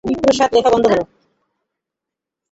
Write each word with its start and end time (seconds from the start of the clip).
বিপ্রদাস 0.03 0.49
লেখা 0.55 0.69
বন্ধ 0.73 0.85
করলে। 0.85 1.03